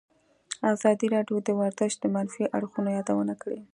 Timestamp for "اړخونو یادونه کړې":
2.57-3.59